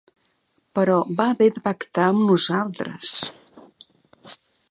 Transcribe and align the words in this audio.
Però 0.77 0.95
va 1.19 1.27
haver 1.33 1.49
de 1.57 1.63
pactar 1.67 2.07
amb 2.13 2.25
nosaltres. 2.31 3.13